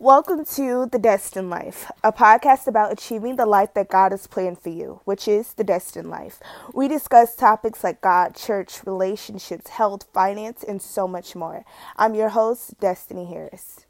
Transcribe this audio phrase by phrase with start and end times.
[0.00, 4.60] Welcome to The Destined Life, a podcast about achieving the life that God has planned
[4.60, 6.38] for you, which is the destined life.
[6.72, 11.64] We discuss topics like God, church, relationships, health, finance, and so much more.
[11.96, 13.87] I'm your host, Destiny Harris.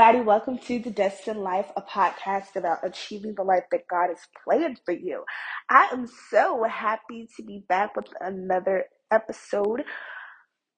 [0.00, 0.24] Everybody.
[0.24, 4.80] Welcome to The Destined Life, a podcast about achieving the life that God has planned
[4.86, 5.24] for you.
[5.68, 9.84] I am so happy to be back with another episode.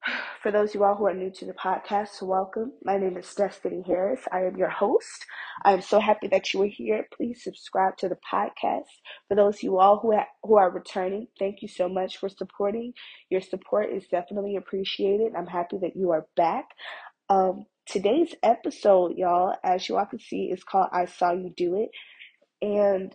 [0.43, 2.73] For those of you all who are new to the podcast, welcome.
[2.83, 4.23] My name is Destiny Harris.
[4.33, 5.25] I am your host.
[5.65, 7.07] I am so happy that you are here.
[7.17, 8.91] Please subscribe to the podcast.
[9.29, 12.29] For those of you all who, ha- who are returning, thank you so much for
[12.29, 12.93] supporting.
[13.31, 15.35] Your support is definitely appreciated.
[15.39, 16.65] I'm happy that you are back.
[17.29, 21.77] Um, today's episode, y'all, as you all can see, is called I Saw You Do
[21.77, 21.91] It.
[22.61, 23.15] And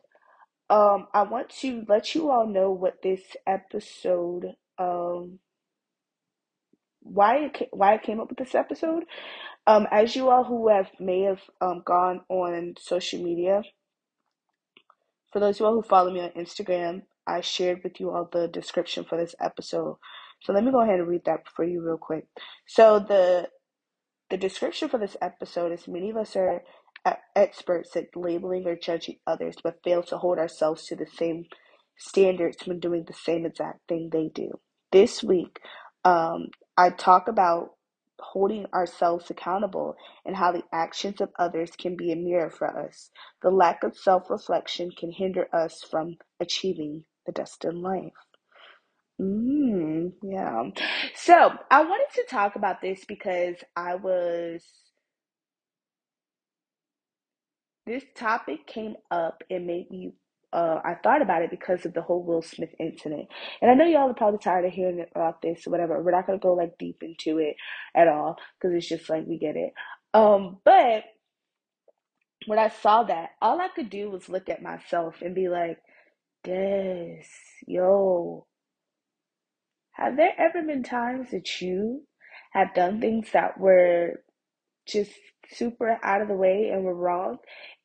[0.69, 5.39] um, I want to let you all know what this episode, um,
[7.01, 9.03] why it why I came up with this episode.
[9.65, 13.63] Um, as you all who have may have um, gone on social media,
[15.31, 18.29] for those of you all who follow me on Instagram, I shared with you all
[18.31, 19.97] the description for this episode.
[20.43, 22.25] So let me go ahead and read that for you real quick.
[22.67, 23.49] So the
[24.29, 26.63] The description for this episode is many of us are
[27.35, 31.45] experts at labeling or judging others, but fail to hold ourselves to the same
[31.97, 34.59] standards when doing the same exact thing they do.
[34.91, 35.59] This week,
[36.05, 37.71] um, I talk about
[38.19, 43.11] holding ourselves accountable and how the actions of others can be a mirror for us.
[43.43, 48.13] The lack of self reflection can hinder us from achieving the destined life.
[49.21, 50.63] Mm, yeah.
[51.15, 54.63] So I wanted to talk about this because I was,
[57.87, 60.13] this topic came up and made me,
[60.53, 63.27] uh, I thought about it because of the whole Will Smith incident.
[63.61, 66.01] And I know y'all are probably tired of hearing about this or whatever.
[66.01, 67.55] We're not going to go like deep into it
[67.95, 69.73] at all because it's just like we get it.
[70.13, 71.05] Um, but
[72.47, 75.79] when I saw that, all I could do was look at myself and be like,
[76.43, 77.27] this,
[77.67, 78.47] yo,
[79.97, 82.03] Have there ever been times that you
[82.53, 84.23] have done things that were
[84.87, 85.11] just
[85.49, 87.37] super out of the way and were wrong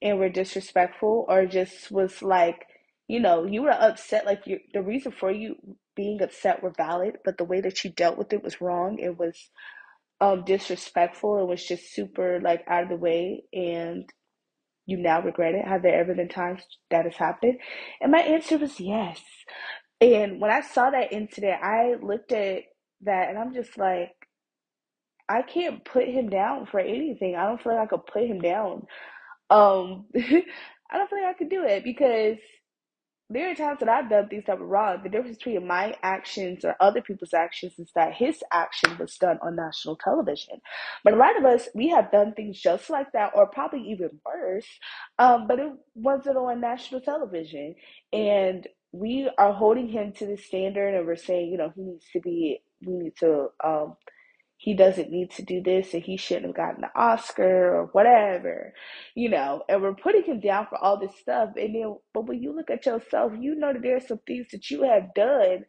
[0.03, 2.67] and were disrespectful or just was like,
[3.09, 5.57] you know, you were upset, like you, the reason for you
[5.97, 8.99] being upset were valid, but the way that you dealt with it was wrong.
[8.99, 9.51] It was
[10.21, 11.43] um disrespectful.
[11.43, 14.09] It was just super like out of the way and
[14.87, 15.67] you now regret it.
[15.67, 17.59] Have there ever been times that has happened?
[18.01, 19.21] And my answer was yes.
[20.03, 22.65] And when I saw that incident, I looked at
[23.03, 24.13] that and I'm just like,
[25.29, 27.37] I can't put him down for anything.
[27.37, 28.87] I don't feel like I could put him down.
[29.51, 32.39] Um, I don't feel like I could do it because
[33.31, 35.01] there are times that I've done things that were wrong.
[35.03, 39.39] The difference between my actions or other people's actions is that his action was done
[39.43, 40.61] on national television.
[41.05, 44.11] But a lot of us, we have done things just like that, or probably even
[44.27, 44.67] worse,
[45.19, 47.75] um, but it wasn't on national television.
[48.13, 52.07] And we are holding him to the standard, and we're saying, you know, he needs
[52.15, 53.97] to be, we need to um,
[54.57, 58.73] he doesn't need to do this and he shouldn't have gotten the Oscar or whatever,
[59.15, 61.51] you know, and we're putting him down for all this stuff.
[61.57, 64.47] And then, but when you look at yourself, you know that there are some things
[64.53, 65.65] that you have done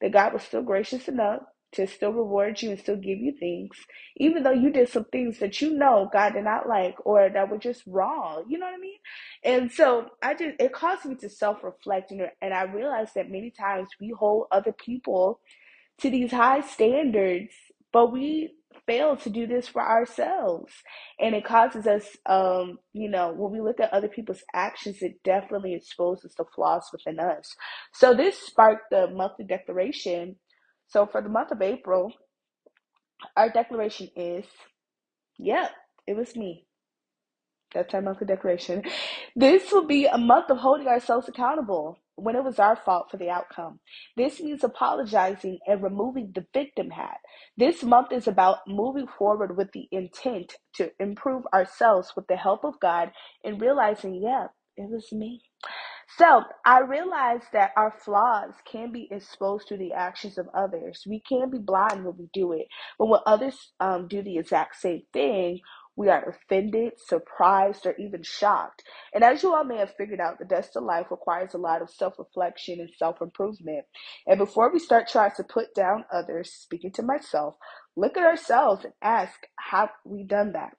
[0.00, 1.42] that God was still gracious enough
[1.72, 3.76] to still reward you and still give you things,
[4.16, 7.50] even though you did some things that you know God did not like or that
[7.50, 8.44] were just wrong.
[8.48, 8.98] You know what I mean?
[9.44, 12.10] And so I just, it caused me to self reflect.
[12.12, 15.40] And, and I realized that many times we hold other people
[16.00, 17.52] to these high standards,
[17.92, 18.54] but we
[18.86, 20.72] fail to do this for ourselves.
[21.20, 25.22] And it causes us, um, you know, when we look at other people's actions, it
[25.24, 27.54] definitely exposes the flaws within us.
[27.94, 30.36] So this sparked the monthly declaration.
[30.88, 32.12] So for the month of April,
[33.36, 34.44] our declaration is,
[35.38, 35.72] yep,
[36.06, 36.66] it was me.
[37.74, 38.84] That's our monthly declaration.
[39.34, 43.18] This will be a month of holding ourselves accountable when it was our fault for
[43.18, 43.80] the outcome.
[44.16, 47.18] This means apologizing and removing the victim hat.
[47.58, 52.64] This month is about moving forward with the intent to improve ourselves with the help
[52.64, 53.10] of God
[53.44, 54.46] and realizing, yeah,
[54.76, 55.42] it was me.
[56.08, 61.02] So I realize that our flaws can be exposed to the actions of others.
[61.06, 62.68] We can be blind when we do it,
[62.98, 65.60] but when others um, do the exact same thing,
[65.96, 68.82] we are offended, surprised, or even shocked.
[69.14, 71.82] And as you all may have figured out, the best of life requires a lot
[71.82, 73.86] of self reflection and self improvement.
[74.26, 77.56] And before we start trying to put down others, speaking to myself,
[77.96, 80.76] look at ourselves and ask, have we done that?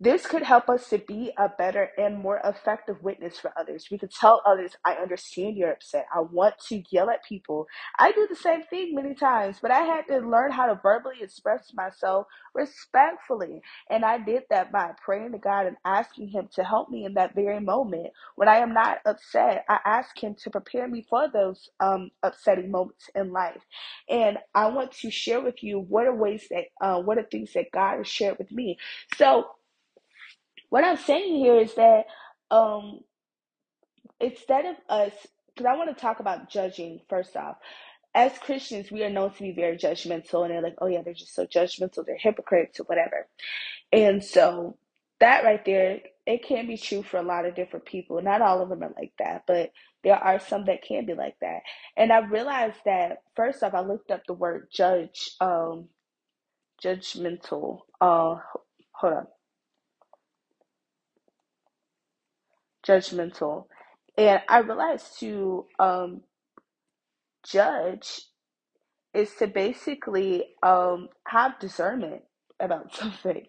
[0.00, 3.88] This could help us to be a better and more effective witness for others.
[3.90, 6.06] We could tell others, I understand you're upset.
[6.14, 7.66] I want to yell at people.
[7.98, 11.16] I do the same thing many times, but I had to learn how to verbally
[11.22, 13.62] express myself respectfully.
[13.90, 17.14] And I did that by praying to God and asking Him to help me in
[17.14, 18.08] that very moment.
[18.36, 22.70] When I am not upset, I ask Him to prepare me for those um, upsetting
[22.70, 23.62] moments in life.
[24.10, 27.54] And I want to share with you what are ways that, uh, what are things
[27.54, 28.78] that God has shared with me.
[29.16, 29.46] So,
[30.70, 32.06] what I'm saying here is that
[32.50, 33.00] um,
[34.20, 35.12] instead of us,
[35.48, 37.56] because I want to talk about judging first off.
[38.14, 41.14] As Christians, we are known to be very judgmental, and they're like, oh yeah, they're
[41.14, 43.28] just so judgmental, they're hypocrites or whatever.
[43.92, 44.76] And so
[45.20, 48.20] that right there, it can be true for a lot of different people.
[48.22, 49.72] Not all of them are like that, but
[50.04, 51.60] there are some that can be like that.
[51.96, 55.88] And I realized that first off, I looked up the word judge, um,
[56.84, 57.80] judgmental.
[58.00, 58.36] Uh,
[58.92, 59.26] hold on.
[62.90, 63.66] Judgmental.
[64.18, 66.22] And I realized to um,
[67.46, 68.22] judge
[69.14, 72.22] is to basically um, have discernment
[72.60, 73.46] about something,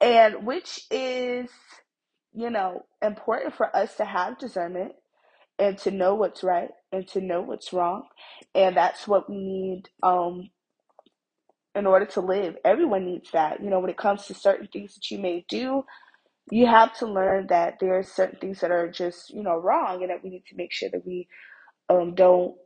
[0.00, 1.50] and which is,
[2.34, 4.92] you know, important for us to have discernment
[5.58, 8.04] and to know what's right and to know what's wrong.
[8.54, 10.50] And that's what we need um,
[11.74, 12.56] in order to live.
[12.64, 13.62] Everyone needs that.
[13.62, 15.84] You know, when it comes to certain things that you may do,
[16.50, 20.02] you have to learn that there are certain things that are just you know wrong
[20.02, 21.28] and that we need to make sure that we
[21.90, 22.56] um, don't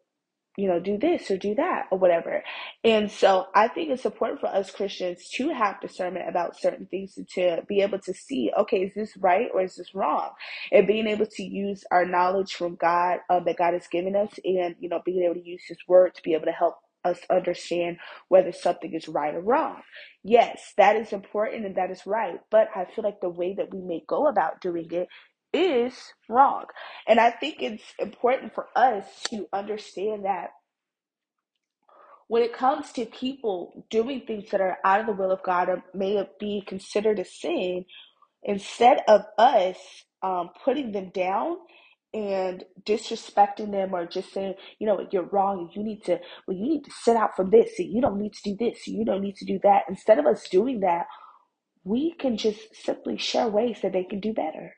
[0.56, 2.44] you know, do this or do that or whatever.
[2.84, 7.18] And so I think it's important for us Christians to have discernment about certain things
[7.34, 10.30] to be able to see, okay, is this right or is this wrong?
[10.72, 14.30] And being able to use our knowledge from God um, that God has given us
[14.44, 17.20] and, you know, being able to use His word to be able to help us
[17.30, 17.98] understand
[18.28, 19.82] whether something is right or wrong.
[20.24, 22.40] Yes, that is important and that is right.
[22.50, 25.08] But I feel like the way that we may go about doing it
[25.52, 25.94] is
[26.28, 26.64] wrong.
[27.08, 30.50] And I think it's important for us to understand that
[32.28, 35.68] when it comes to people doing things that are out of the will of God
[35.68, 37.84] or may be considered a sin,
[38.42, 39.76] instead of us
[40.22, 41.58] um, putting them down
[42.14, 46.64] and disrespecting them or just saying, you know, you're wrong you need to, well, you
[46.68, 49.36] need to sit out from this you don't need to do this, you don't need
[49.36, 49.82] to do that.
[49.90, 51.06] Instead of us doing that,
[51.84, 54.74] we can just simply share ways that they can do better.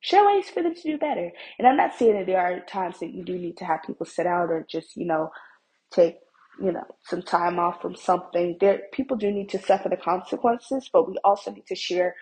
[0.00, 1.32] Share ways for them to do better.
[1.58, 4.06] And I'm not saying that there are times that you do need to have people
[4.06, 5.30] sit out or just, you know,
[5.92, 6.16] take,
[6.62, 8.58] you know, some time off from something.
[8.60, 12.14] There people do need to suffer the consequences, but we also need to share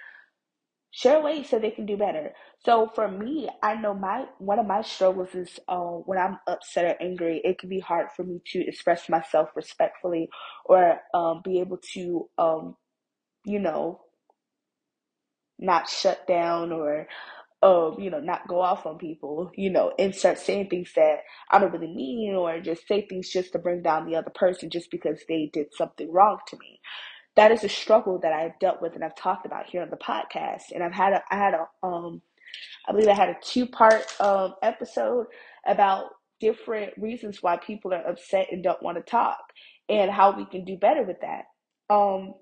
[0.93, 2.33] share ways so they can do better.
[2.67, 6.87] So for me, I know my one of my struggles is uh, when I'm upset
[6.87, 10.31] or angry, it can be hard for me to express myself respectfully
[10.67, 12.77] or um, be able to, um,
[13.47, 14.03] you know,
[15.59, 17.09] not shut down or
[17.63, 21.21] um, you know, not go off on people, you know, and start saying things that
[21.51, 24.71] I don't really mean or just say things just to bring down the other person
[24.71, 26.81] just because they did something wrong to me.
[27.37, 29.97] That is a struggle that I've dealt with and I've talked about here on the
[29.97, 30.65] podcast.
[30.75, 32.23] And I've had a I had a um
[32.89, 35.27] I believe I had a two part um episode
[35.67, 36.07] about
[36.41, 39.41] different reasons why people are upset and don't want to talk
[39.89, 41.45] and how we can do better with that.
[41.95, 42.35] Um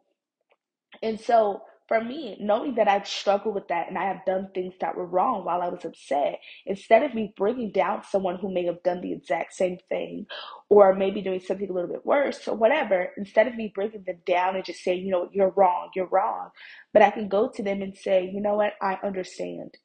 [1.02, 4.74] and so for me, knowing that I've struggled with that and I have done things
[4.80, 8.64] that were wrong while I was upset, instead of me bringing down someone who may
[8.66, 10.26] have done the exact same thing
[10.68, 14.20] or maybe doing something a little bit worse or whatever, instead of me bringing them
[14.24, 16.50] down and just saying, you know, you're wrong, you're wrong,
[16.92, 19.76] but I can go to them and say, you know what, I understand.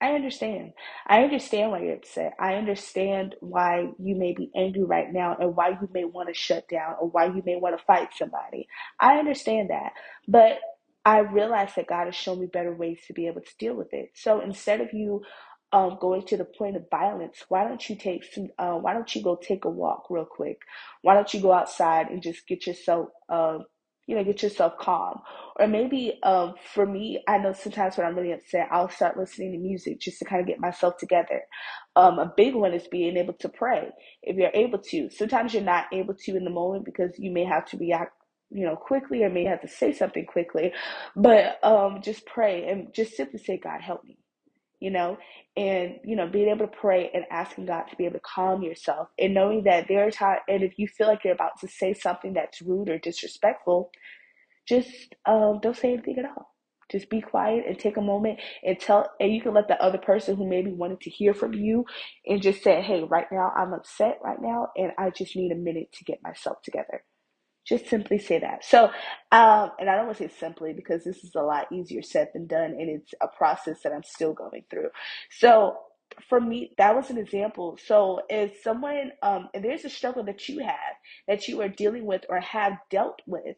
[0.00, 0.72] I understand.
[1.06, 2.34] I understand why you're upset.
[2.40, 6.34] I understand why you may be angry right now and why you may want to
[6.34, 8.68] shut down or why you may want to fight somebody.
[9.00, 9.92] I understand that.
[10.28, 10.58] But
[11.04, 13.92] I realize that God has shown me better ways to be able to deal with
[13.92, 14.10] it.
[14.14, 15.22] So instead of you
[15.72, 18.48] um, going to the point of violence, why don't you take some?
[18.58, 20.58] Uh, why don't you go take a walk real quick?
[21.02, 23.58] Why don't you go outside and just get yourself, uh,
[24.06, 25.20] you know, get yourself calm?
[25.58, 29.52] Or maybe um, for me, I know sometimes when I'm really upset, I'll start listening
[29.52, 31.42] to music just to kind of get myself together.
[31.96, 33.90] Um, a big one is being able to pray
[34.22, 35.10] if you're able to.
[35.10, 38.12] Sometimes you're not able to in the moment because you may have to react
[38.54, 40.72] you know, quickly i may have to say something quickly,
[41.16, 44.18] but um, just pray and just simply say, God, help me.
[44.80, 45.18] you know,
[45.56, 48.62] and you know, being able to pray and asking God to be able to calm
[48.62, 51.68] yourself and knowing that there are times, and if you feel like you're about to
[51.68, 53.90] say something that's rude or disrespectful,
[54.68, 56.54] just um, don't say anything at all.
[56.90, 59.98] Just be quiet and take a moment and tell, and you can let the other
[59.98, 61.86] person who maybe wanted to hear from you
[62.26, 65.56] and just say, hey, right now I'm upset right now and I just need a
[65.56, 67.04] minute to get myself together.
[67.66, 68.64] Just simply say that.
[68.64, 68.86] So,
[69.32, 72.30] um, and I don't want to say simply because this is a lot easier said
[72.34, 74.90] than done, and it's a process that I'm still going through.
[75.30, 75.76] So,
[76.28, 77.78] for me, that was an example.
[77.86, 80.96] So, if someone, um, and there's a struggle that you have
[81.28, 83.56] that you are dealing with or have dealt with,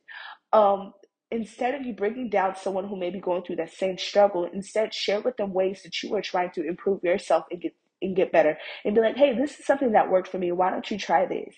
[0.52, 0.92] um,
[1.30, 4.94] instead of you bringing down someone who may be going through that same struggle, instead
[4.94, 8.32] share with them ways that you are trying to improve yourself and get and get
[8.32, 10.52] better, and be like, hey, this is something that worked for me.
[10.52, 11.54] Why don't you try this?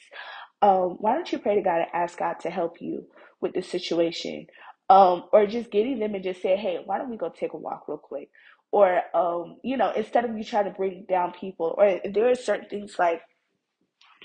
[0.62, 3.06] Um, why don't you pray to God and ask God to help you
[3.40, 4.46] with the situation?
[4.90, 7.56] Um, or just getting them and just say, hey, why don't we go take a
[7.56, 8.30] walk real quick?
[8.72, 12.34] Or, um, you know, instead of you trying to bring down people, or there are
[12.34, 13.22] certain things like,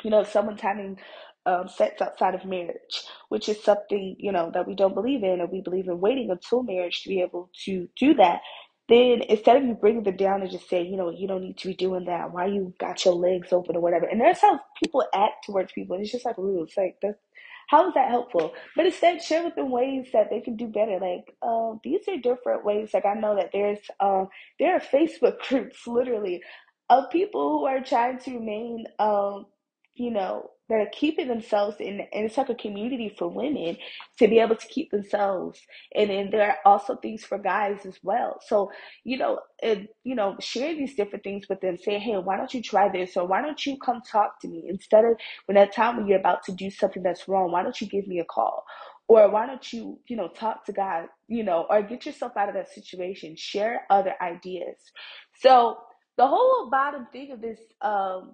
[0.03, 0.99] you know, someone having
[1.45, 5.41] um, sex outside of marriage, which is something, you know, that we don't believe in,
[5.41, 8.41] or we believe in waiting until marriage to be able to do that
[8.89, 11.57] then instead of you bringing them down and just say, you know, you don't need
[11.59, 12.31] to be doing that.
[12.33, 14.05] Why you got your legs open or whatever.
[14.05, 15.95] And that's how people act towards people.
[15.95, 16.67] And it's just like rude.
[16.69, 17.17] It's like that's
[17.69, 18.53] how is that helpful?
[18.75, 20.99] But instead share with them ways that they can do better.
[20.99, 22.91] Like, uh, these are different ways.
[22.93, 26.41] Like I know that there's um there are Facebook groups literally
[26.89, 29.47] of people who are trying to remain um,
[29.95, 33.77] you know, that are keeping themselves in, and it's like a community for women
[34.17, 35.61] to be able to keep themselves.
[35.95, 38.39] And then there are also things for guys as well.
[38.47, 38.71] So,
[39.03, 41.77] you know, and, you know, share these different things with them.
[41.77, 43.15] Say, hey, why don't you try this?
[43.15, 44.65] Or why don't you come talk to me?
[44.67, 47.79] Instead of when that time when you're about to do something that's wrong, why don't
[47.79, 48.65] you give me a call?
[49.07, 52.49] Or why don't you, you know, talk to God, you know, or get yourself out
[52.49, 53.35] of that situation.
[53.35, 54.77] Share other ideas.
[55.39, 55.77] So
[56.17, 58.33] the whole bottom thing of this um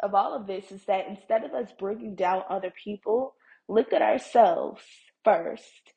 [0.00, 3.34] of all of this is that instead of us bringing down other people,
[3.68, 4.82] look at ourselves
[5.24, 5.92] first,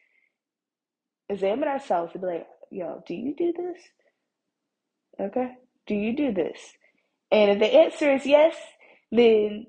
[1.29, 3.81] examine ourselves, and be like, yo, do you do this?
[5.19, 5.51] Okay.
[5.87, 6.59] Do you do this?
[7.31, 8.55] And if the answer is yes,
[9.11, 9.67] then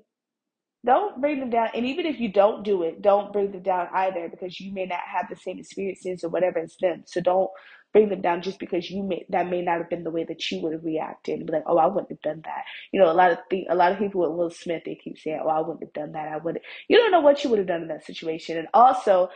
[0.85, 1.69] don't bring them down.
[1.75, 4.85] And even if you don't do it, don't bring them down either because you may
[4.85, 7.03] not have the same experiences or whatever as them.
[7.05, 7.49] So don't
[7.91, 10.49] bring them down just because you may that may not have been the way that
[10.51, 12.63] you would have reacted and be like, oh, I wouldn't have done that.
[12.91, 15.17] You know, a lot of th- a lot of people with Will Smith, they keep
[15.19, 16.27] saying, oh, I wouldn't have done that.
[16.29, 16.59] I would.
[16.87, 18.57] You don't know what you would have done in that situation.
[18.57, 19.29] And also,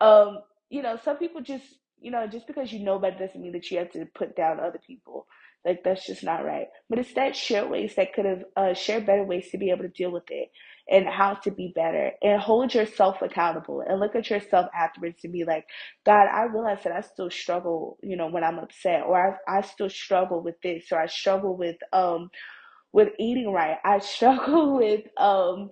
[0.00, 0.38] um,
[0.70, 1.64] you know, some people just,
[2.00, 4.60] you know, just because you know better doesn't mean that you have to put down
[4.60, 5.26] other people.
[5.66, 6.68] Like that's just not right.
[6.90, 9.84] But it's that share ways that could have uh, share better ways to be able
[9.84, 10.50] to deal with it
[10.90, 15.34] and how to be better and hold yourself accountable and look at yourself afterwards and
[15.34, 15.66] be like,
[16.06, 19.62] God, I realize that I still struggle, you know, when I'm upset or I, I
[19.62, 22.30] still struggle with this or I struggle with um
[22.92, 23.78] with eating right.
[23.84, 25.70] I struggle with um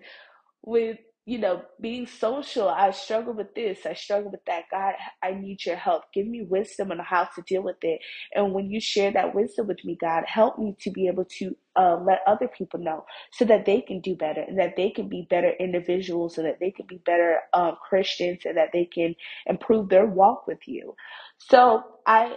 [0.64, 4.64] with you know being social i struggle with this i struggle with that.
[4.70, 6.04] God i need your help.
[6.14, 8.00] Give me wisdom on how to deal with it.
[8.34, 11.56] And when you share that wisdom with me god help me to be able to
[11.76, 15.08] uh, let other people know so that they can do better and that they can
[15.08, 19.14] be better individuals so that they can be better um, christians and that they can
[19.46, 20.94] improve their walk with you.
[21.38, 22.36] So i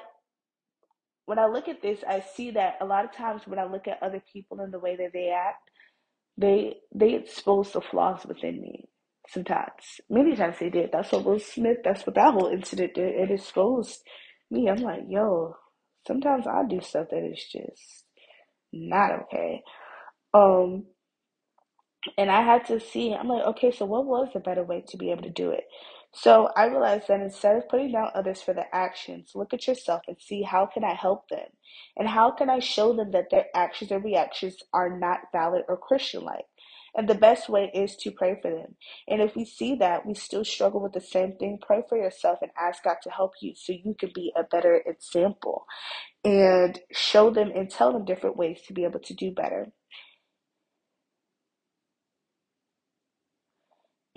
[1.26, 3.88] when i look at this i see that a lot of times when i look
[3.88, 5.72] at other people and the way that they act
[6.38, 8.86] they they expose the flaws within me
[9.30, 10.02] sometimes.
[10.10, 10.92] Many times they did.
[10.94, 13.16] That's what Will Smith, that's what that whole incident did.
[13.16, 14.02] It exposed
[14.52, 14.70] me.
[14.70, 15.56] I'm like, yo,
[16.08, 18.06] sometimes I do stuff that is just
[18.74, 19.64] not okay.
[20.34, 20.86] Um
[22.18, 24.98] and I had to see, I'm like, okay, so what was the better way to
[24.98, 25.66] be able to do it?
[26.14, 30.02] So I realized that instead of putting down others for their actions, look at yourself
[30.08, 31.48] and see how can I help them?
[31.98, 35.78] And how can I show them that their actions and reactions are not valid or
[35.78, 36.46] Christian like?
[36.96, 38.76] And the best way is to pray for them.
[39.08, 42.40] And if we see that we still struggle with the same thing, pray for yourself
[42.42, 45.66] and ask God to help you so you can be a better example
[46.24, 49.72] and show them and tell them different ways to be able to do better.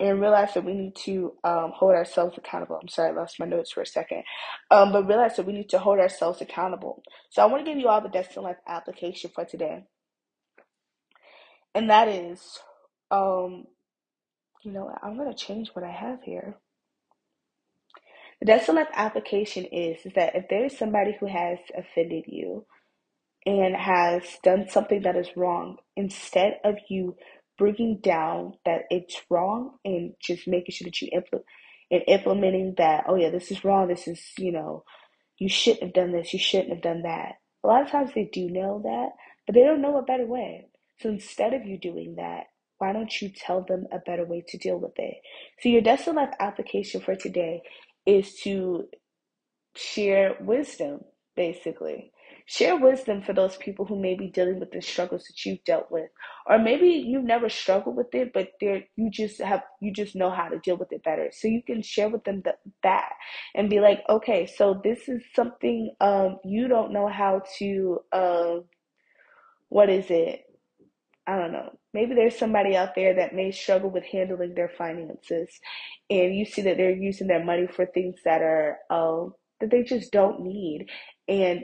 [0.01, 2.79] And realize that we need to um, hold ourselves accountable.
[2.81, 4.23] I'm sorry, I lost my notes for a second.
[4.71, 7.03] Um, but realize that we need to hold ourselves accountable.
[7.29, 9.83] So I want to give you all the Destined Life application for today.
[11.75, 12.41] And that is,
[13.11, 13.65] um,
[14.63, 16.55] you know, I'm going to change what I have here.
[18.39, 22.65] The Destined Life application is, is that if there is somebody who has offended you
[23.45, 27.15] and has done something that is wrong, instead of you
[27.61, 31.45] bringing down that it's wrong and just making sure that you implement
[31.91, 34.83] and implementing that, oh yeah, this is wrong, this is, you know,
[35.37, 37.33] you shouldn't have done this, you shouldn't have done that.
[37.63, 39.09] A lot of times they do know that,
[39.45, 40.65] but they don't know a better way.
[41.01, 42.45] So instead of you doing that,
[42.79, 45.17] why don't you tell them a better way to deal with it?
[45.59, 47.61] So your Destined Life application for today
[48.07, 48.85] is to
[49.75, 51.01] share wisdom,
[51.35, 52.11] basically.
[52.51, 55.89] Share wisdom for those people who may be dealing with the struggles that you've dealt
[55.89, 56.09] with,
[56.45, 60.29] or maybe you've never struggled with it, but there you just have you just know
[60.29, 61.29] how to deal with it better.
[61.31, 63.13] So you can share with them the, that
[63.55, 67.99] and be like, okay, so this is something um, you don't know how to.
[68.11, 68.55] Uh,
[69.69, 70.41] what is it?
[71.25, 71.69] I don't know.
[71.93, 75.57] Maybe there's somebody out there that may struggle with handling their finances,
[76.09, 79.83] and you see that they're using their money for things that are um, that they
[79.83, 80.87] just don't need,
[81.29, 81.63] and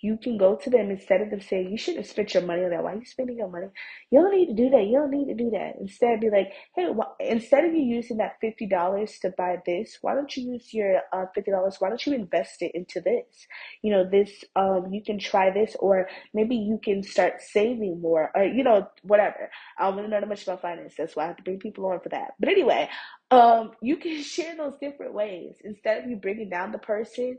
[0.00, 2.64] you can go to them instead of them saying you shouldn't have spent your money
[2.64, 2.82] on that.
[2.82, 3.66] Why are you spending your money?
[4.10, 4.84] You don't need to do that.
[4.86, 5.74] You don't need to do that.
[5.80, 9.98] Instead, be like, hey, wh- instead of you using that fifty dollars to buy this,
[10.00, 11.76] why don't you use your uh, fifty dollars?
[11.78, 13.46] Why don't you invest it into this?
[13.82, 18.30] You know, this um, you can try this, or maybe you can start saving more,
[18.34, 19.50] or you know, whatever.
[19.78, 20.94] I don't really know that much about finance.
[20.96, 22.32] That's why I have to bring people on for that.
[22.40, 22.88] But anyway,
[23.30, 27.38] um, you can share those different ways instead of you bringing down the person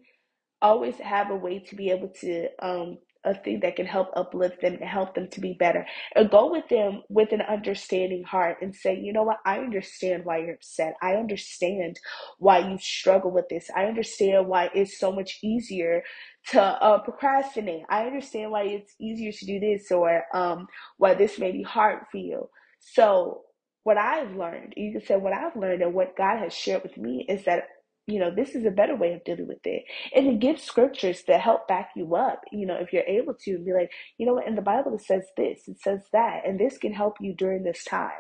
[0.64, 4.62] always have a way to be able to um a thing that can help uplift
[4.62, 5.86] them and help them to be better.
[6.16, 9.40] And go with them with an understanding heart and say you know what?
[9.46, 10.96] I understand why you're upset.
[11.02, 12.00] I understand
[12.40, 13.70] why you struggle with this.
[13.76, 16.04] I understand why it's so much easier
[16.50, 17.84] to uh, procrastinate.
[17.90, 20.68] I understand why it's easier to do this or um,
[20.98, 22.50] why this may be hard for you.
[22.82, 23.44] So
[23.84, 26.98] what i've learned you can say what i've learned and what god has shared with
[26.98, 27.66] me is that
[28.06, 29.84] you know, this is a better way of dealing with it.
[30.14, 33.58] And it gives scriptures to help back you up, you know, if you're able to,
[33.60, 36.60] be like, you know what, in the Bible it says this, it says that, and
[36.60, 38.12] this can help you during this time,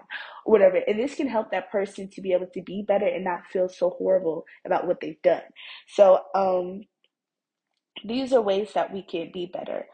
[0.45, 0.77] or whatever.
[0.87, 3.67] And this can help that person to be able to be better and not feel
[3.67, 5.41] so horrible about what they've done.
[5.87, 6.83] So, um,
[8.05, 9.85] these are ways that we can be better.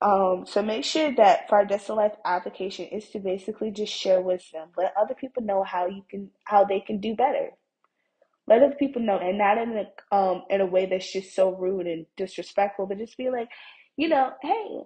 [0.00, 4.20] Um, so make sure that for our Destined Life application is to basically just share
[4.20, 4.68] wisdom.
[4.76, 7.50] Let other people know how you can how they can do better.
[8.46, 11.54] Let other people know, and not in a um in a way that's just so
[11.56, 13.48] rude and disrespectful, but just be like,
[13.96, 14.80] you know, hey,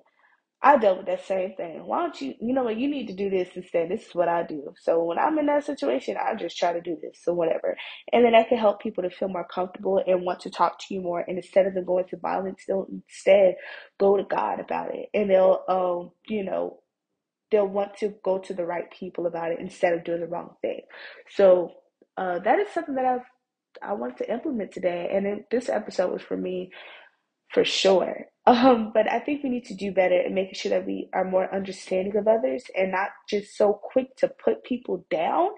[0.60, 1.86] I dealt with that same thing.
[1.86, 3.88] Why don't you, you know what, you need to do this instead.
[3.88, 4.74] This is what I do.
[4.82, 7.76] So when I'm in that situation, I just try to do this or whatever.
[8.12, 10.94] And then that can help people to feel more comfortable and want to talk to
[10.94, 11.20] you more.
[11.20, 13.54] And instead of them going to violence, they'll instead
[14.00, 15.10] go to God about it.
[15.14, 16.80] And they'll, um, you know,
[17.52, 20.56] they'll want to go to the right people about it instead of doing the wrong
[20.60, 20.80] thing.
[21.30, 21.70] So
[22.16, 23.20] uh, that is something that I've
[23.82, 25.10] I wanted to implement today.
[25.12, 26.70] And it, this episode was for me
[27.52, 28.26] for sure.
[28.48, 31.22] Um, but I think we need to do better in making sure that we are
[31.22, 35.50] more understanding of others and not just so quick to put people down,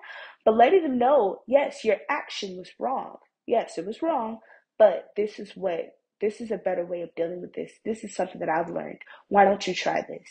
[0.44, 3.18] but letting them know, yes, your action was wrong.
[3.46, 4.40] Yes, it was wrong,
[4.76, 5.82] but this is what
[6.20, 7.72] this is a better way of dealing with this.
[7.84, 8.98] This is something that I've learned.
[9.28, 10.28] Why don't you try this?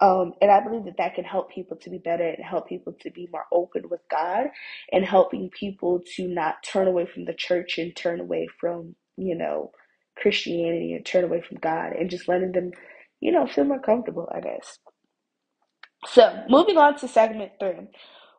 [0.00, 2.94] Um, and I believe that that can help people to be better and help people
[3.02, 4.48] to be more open with God
[4.92, 9.36] and helping people to not turn away from the church and turn away from, you
[9.36, 9.72] know,
[10.18, 12.72] Christianity and turn away from God and just letting them,
[13.20, 14.78] you know, feel more comfortable, I guess.
[16.06, 17.88] So, moving on to segment three,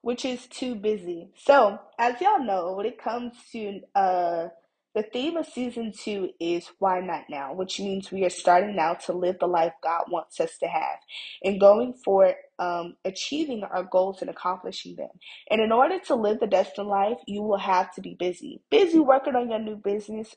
[0.02, 1.30] which is too busy.
[1.38, 4.48] So, as y'all know, when it comes to uh
[4.96, 8.96] the theme of season two is why not now, which means we are starting now
[8.96, 11.00] to live the life God wants us to have
[11.44, 15.12] and going for um, achieving our goals and accomplishing them.
[15.50, 18.62] And in order to live the destined life, you will have to be busy.
[18.70, 20.36] Busy working on your new business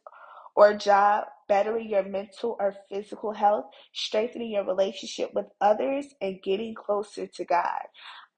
[0.56, 6.74] or job, bettering your mental or physical health, strengthening your relationship with others, and getting
[6.74, 7.82] closer to God.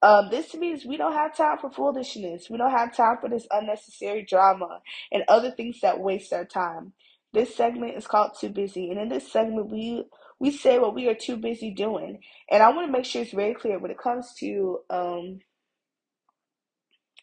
[0.01, 2.49] Um, this means we don't have time for foolishness.
[2.49, 4.81] We don't have time for this unnecessary drama
[5.11, 6.93] and other things that waste our time.
[7.33, 10.05] This segment is called Too Busy, and in this segment, we
[10.39, 12.19] we say what we are too busy doing.
[12.49, 15.39] And I want to make sure it's very clear when it comes to um,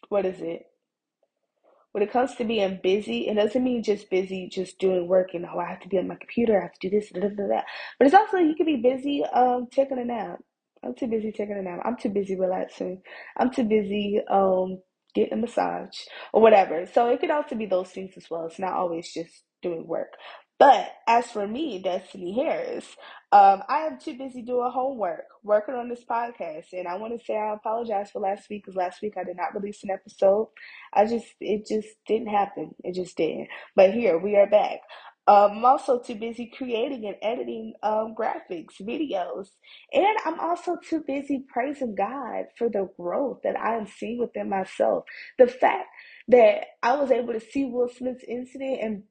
[0.09, 0.63] what is it?
[1.93, 5.45] when it comes to being busy, it doesn't mean just busy, just doing work and
[5.45, 7.61] oh, I have to be on my computer, I have to do this, da, da.
[7.97, 10.39] But it's also you can be busy um taking a nap.
[10.85, 11.81] I'm too busy taking a nap.
[11.83, 13.01] I'm too busy relaxing.
[13.37, 14.79] I'm too busy um
[15.15, 15.97] getting a massage
[16.33, 16.85] or whatever.
[16.93, 18.45] So it could also be those things as well.
[18.45, 20.13] It's not always just doing work.
[20.57, 22.85] But as for me, Destiny Harris,
[23.33, 26.67] um, I am too busy doing homework, working on this podcast.
[26.71, 29.35] And I want to say I apologize for last week because last week I did
[29.35, 30.47] not release an episode.
[30.93, 32.73] I just, it just didn't happen.
[32.85, 33.49] It just didn't.
[33.75, 34.79] But here we are back.
[35.27, 39.47] Um, I'm also too busy creating and editing um, graphics, videos.
[39.91, 44.49] And I'm also too busy praising God for the growth that I am seeing within
[44.49, 45.05] myself.
[45.39, 45.87] The fact
[46.27, 49.03] that I was able to see Will Smith's incident and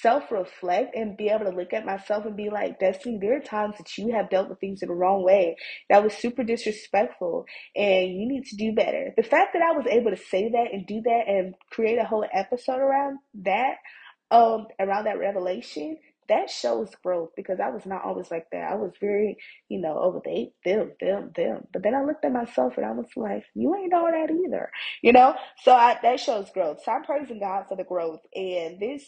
[0.00, 3.40] self reflect and be able to look at myself and be like, Destiny, there are
[3.40, 5.56] times that you have dealt with things in the wrong way
[5.90, 9.12] that was super disrespectful and you need to do better.
[9.16, 12.04] The fact that I was able to say that and do that and create a
[12.04, 13.76] whole episode around that,
[14.32, 15.98] um, around that revelation,
[16.30, 18.72] that shows growth because I was not always like that.
[18.72, 21.68] I was very, you know, over they, them, them, them.
[21.72, 24.70] But then I looked at myself and I was like, you ain't all that either,
[25.02, 25.36] you know?
[25.64, 26.80] So I, that shows growth.
[26.84, 28.22] So I'm praising God for the growth.
[28.36, 29.06] And this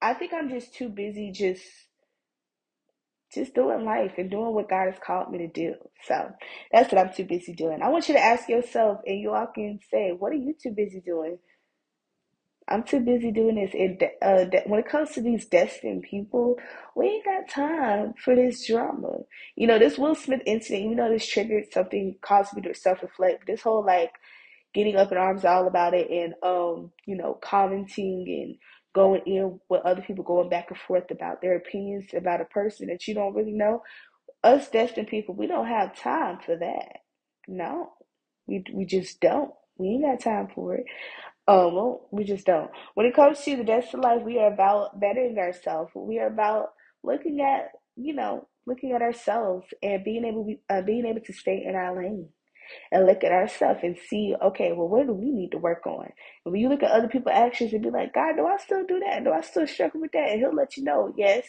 [0.00, 1.64] I think I'm just too busy just
[3.34, 5.74] just doing life and doing what God has called me to do.
[6.06, 6.30] So
[6.72, 7.82] that's what I'm too busy doing.
[7.82, 10.70] I want you to ask yourself, and you all can say, what are you too
[10.70, 11.38] busy doing?
[12.70, 13.74] I'm too busy doing this.
[13.74, 16.56] And uh, when it comes to these destined people,
[16.96, 19.18] we ain't got time for this drama.
[19.56, 23.02] You know, this Will Smith incident, even though this triggered something, caused me to self
[23.02, 23.46] reflect.
[23.46, 24.12] This whole like
[24.74, 28.56] getting up in arms all about it and um, you know, commenting and
[28.94, 32.88] going in with other people going back and forth about their opinions about a person
[32.88, 33.82] that you don't really know.
[34.44, 36.98] Us destined people, we don't have time for that.
[37.48, 37.92] No,
[38.46, 39.52] we we just don't.
[39.78, 40.84] We ain't got time for it.
[41.50, 42.70] Um, well, we just don't.
[42.94, 45.92] When it comes to the destined life, we are about bettering ourselves.
[45.96, 46.68] We are about
[47.04, 51.64] looking at, you know, looking at ourselves and being able, uh, being able to stay
[51.66, 52.30] in our lane
[52.92, 56.06] and look at ourselves and see, okay, well, where do we need to work on?
[56.46, 58.86] And when you look at other people's actions and be like, God, do I still
[58.86, 59.24] do that?
[59.24, 60.30] Do I still struggle with that?
[60.30, 61.46] And He'll let you know, yes,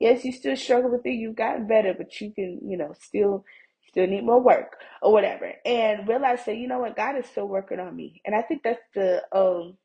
[0.00, 1.12] yes, you still struggle with it.
[1.14, 3.44] You've gotten better, but you can, you know, still
[3.88, 5.52] still need more work or whatever.
[5.64, 8.20] And realize that, you know what, God is still working on me.
[8.24, 9.76] And I think that's the um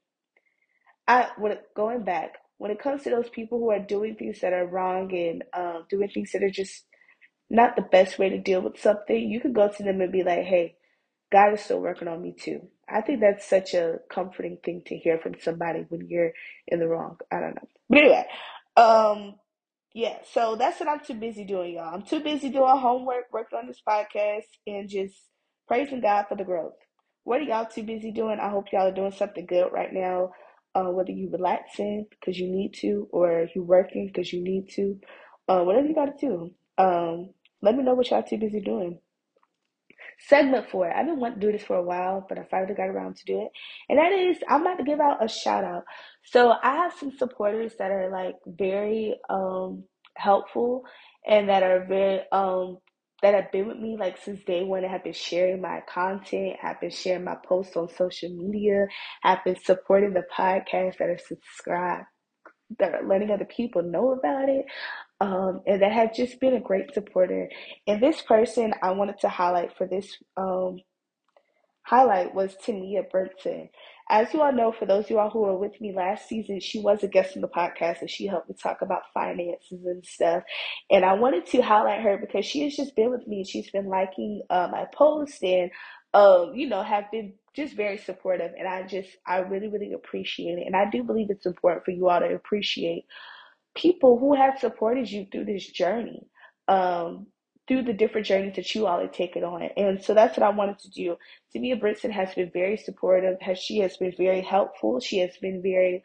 [1.08, 4.54] I when going back, when it comes to those people who are doing things that
[4.54, 6.86] are wrong and um doing things that are just
[7.49, 10.23] not the best way to deal with something, you could go to them and be
[10.23, 10.75] like, hey,
[11.32, 12.67] God is still working on me too.
[12.89, 16.32] I think that's such a comforting thing to hear from somebody when you're
[16.67, 17.17] in the wrong.
[17.32, 17.69] I don't know.
[17.89, 18.25] But anyway,
[18.78, 19.36] um,
[19.95, 21.95] yeah, so that's what I'm too busy doing, y'all.
[21.95, 25.15] I'm too busy doing homework, working on this podcast, and just
[25.69, 26.73] praising God for the growth.
[27.23, 28.38] What are y'all too busy doing?
[28.41, 30.34] I hope y'all are doing something good right now.
[30.75, 34.99] Uh, whether you relaxing because you need to, or you working because you need to,
[35.47, 36.51] uh, whatever you got to do.
[36.77, 37.29] Um,
[37.62, 38.99] let me know what y'all too busy doing.
[40.19, 40.95] Segment four it.
[40.95, 43.25] I've been wanting to do this for a while, but I finally got around to
[43.25, 43.49] do it.
[43.89, 45.84] And that is, I'm about to give out a shout out.
[46.23, 49.84] So I have some supporters that are like very um
[50.17, 50.84] helpful
[51.28, 52.78] and that are very um
[53.21, 56.58] that have been with me like since day one and have been sharing my content,
[56.62, 58.88] have been sharing my posts on social media,
[59.23, 62.06] have been supporting the podcast that are subscribed,
[62.80, 64.65] that are letting other people know about it
[65.25, 67.49] um, and that have just been a great supporter.
[67.88, 70.77] And this person I wanted to highlight for this um,
[71.81, 73.69] highlight was Tania Brinson.
[74.07, 76.59] As you all know, for those of you all who were with me last season,
[76.59, 80.05] she was a guest on the podcast and she helped me talk about finances and
[80.05, 80.43] stuff.
[80.91, 83.43] And I wanted to highlight her because she has just been with me.
[83.43, 85.71] She's been liking uh, my posts and,
[86.13, 88.51] um, you know, have been just very supportive.
[88.59, 90.67] And I just, I really, really appreciate it.
[90.67, 93.05] And I do believe it's important for you all to appreciate
[93.75, 96.27] people who have supported you through this journey,
[96.67, 97.27] um,
[97.67, 99.63] through the different journeys that you all have taken on.
[99.77, 101.17] And so that's what I wanted to do.
[101.51, 103.38] Tania Brinson has been very supportive.
[103.41, 104.99] Has she has been very helpful.
[104.99, 106.03] She has been very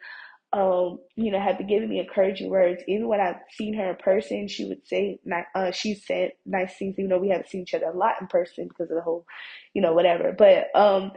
[0.53, 2.83] um, you know, have been giving me encouraging words.
[2.87, 5.19] Even when I've seen her in person, she would say,
[5.55, 8.27] uh, she said nice things, even though we haven't seen each other a lot in
[8.27, 9.25] person because of the whole,
[9.73, 10.33] you know, whatever.
[10.37, 11.11] But, um,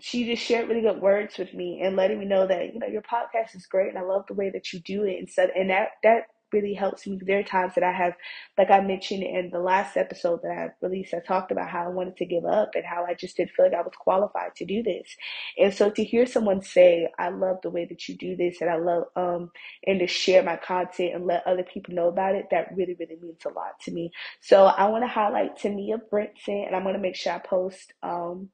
[0.00, 2.86] she just shared really good words with me and letting me know that you know
[2.86, 5.46] your podcast is great and I love the way that you do it and so
[5.54, 7.18] and that that really helps me.
[7.20, 8.14] There are times that I have,
[8.58, 11.88] like I mentioned in the last episode that I released, I talked about how I
[11.88, 14.64] wanted to give up and how I just didn't feel like I was qualified to
[14.64, 15.16] do this.
[15.58, 18.70] And so to hear someone say, I love the way that you do this and
[18.70, 19.50] I love, um,
[19.86, 23.18] and to share my content and let other people know about it, that really, really
[23.20, 24.12] means a lot to me.
[24.40, 27.92] So I want to highlight Tania Brinson and I'm going to make sure I post,
[28.02, 28.50] um,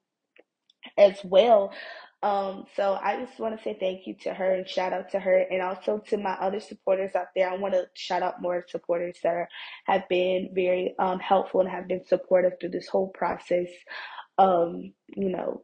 [0.98, 1.72] as well.
[2.22, 5.20] Um, so I just want to say thank you to her and shout out to
[5.20, 7.48] her and also to my other supporters out there.
[7.48, 9.48] I want to shout out more supporters that are,
[9.86, 13.68] have been very um, helpful and have been supportive through this whole process.
[14.36, 15.62] Um, you know,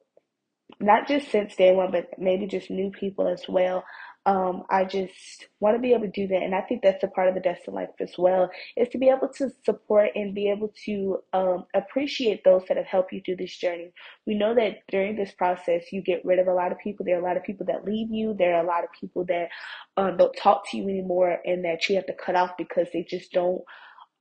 [0.80, 3.84] not just since day one, but maybe just new people as well.
[4.26, 6.42] Um, I just want to be able to do that.
[6.42, 9.08] And I think that's a part of the Destined Life as well, is to be
[9.08, 13.36] able to support and be able to um, appreciate those that have helped you through
[13.36, 13.92] this journey.
[14.26, 17.04] We know that during this process, you get rid of a lot of people.
[17.04, 18.34] There are a lot of people that leave you.
[18.34, 19.48] There are a lot of people that
[19.96, 23.02] um, don't talk to you anymore and that you have to cut off because they
[23.02, 23.62] just don't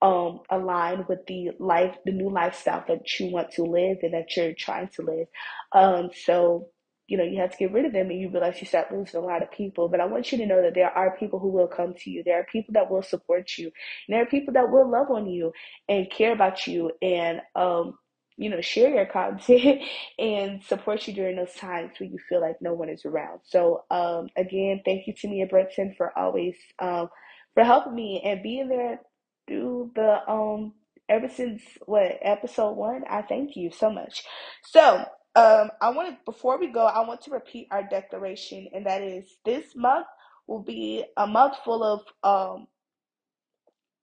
[0.02, 4.36] um, align with the life, the new lifestyle that you want to live and that
[4.36, 5.28] you're trying to live.
[5.72, 6.68] Um, so
[7.08, 9.20] you know, you have to get rid of them and you realize you start losing
[9.20, 9.90] a lot of people.
[9.90, 12.24] But I want you to know that there are people who will come to you.
[12.24, 13.66] There are people that will support you.
[13.66, 15.52] And there are people that will love on you
[15.90, 17.98] and care about you and, um,
[18.38, 19.82] you know, share your content
[20.20, 23.42] and support you during those times when you feel like no one is around.
[23.44, 27.10] So, um, again, thank you to Mia Brunson for always, um,
[27.54, 29.02] for helping me and being there
[29.48, 30.74] through the, um,
[31.10, 33.04] ever since what episode one.
[33.10, 34.24] I thank you so much.
[34.64, 38.86] So, um, I want to before we go, I want to repeat our declaration, and
[38.86, 40.08] that is this month
[40.48, 42.68] will be a month full of um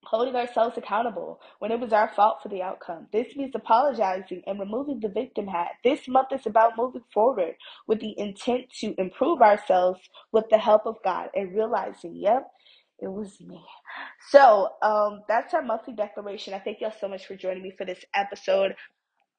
[0.05, 3.07] holding ourselves accountable when it was our fault for the outcome.
[3.13, 5.73] This means apologizing and removing the victim hat.
[5.85, 7.55] This month is about moving forward
[7.87, 10.01] with the intent to improve ourselves
[10.33, 12.49] with the help of God and realizing, yep,
[12.99, 13.63] it was me.
[14.31, 16.55] So, um, that's our monthly declaration.
[16.55, 18.75] I thank y'all so much for joining me for this episode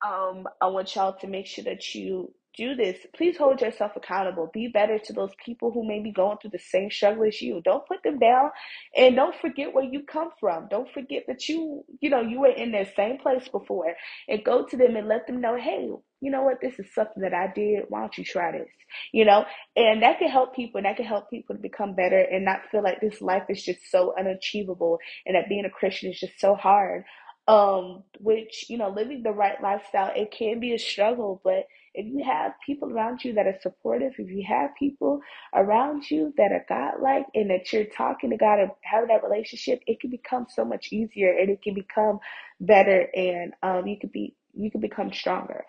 [0.05, 2.97] um, I want y'all to make sure that you do this.
[3.15, 4.49] Please hold yourself accountable.
[4.53, 7.61] Be better to those people who may be going through the same struggle as you.
[7.63, 8.49] Don't put them down
[8.95, 10.67] and don't forget where you come from.
[10.69, 13.95] Don't forget that you, you know, you were in their same place before
[14.27, 15.89] and go to them and let them know, hey,
[16.21, 17.85] you know what, this is something that I did.
[17.89, 18.69] Why don't you try this?
[19.13, 22.19] You know, and that can help people and that can help people to become better
[22.19, 26.11] and not feel like this life is just so unachievable and that being a Christian
[26.11, 27.05] is just so hard
[27.47, 32.05] um, which, you know, living the right lifestyle, it can be a struggle, but if
[32.05, 35.19] you have people around you that are supportive, if you have people
[35.53, 39.81] around you that are God-like and that you're talking to God and having that relationship,
[39.87, 42.19] it can become so much easier and it can become
[42.61, 45.63] better and um, you could be you can become stronger.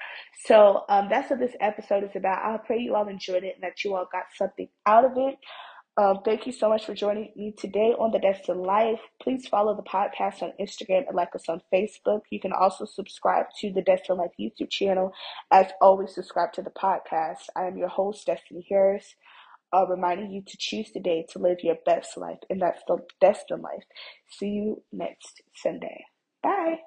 [0.44, 2.44] So um, that's what this episode is about.
[2.44, 5.36] I pray you all enjoyed it and that you all got something out of it.
[5.98, 9.00] Um, thank you so much for joining me today on The Destined Life.
[9.20, 12.22] Please follow the podcast on Instagram and like us on Facebook.
[12.30, 15.12] You can also subscribe to the Destined Life YouTube channel.
[15.50, 17.42] As always, subscribe to the podcast.
[17.54, 19.16] I am your host, Destiny Harris,
[19.70, 23.62] uh, reminding you to choose today to live your best life, and that's the Destined
[23.62, 23.84] Life.
[24.30, 26.06] See you next Sunday.
[26.42, 26.78] Bye.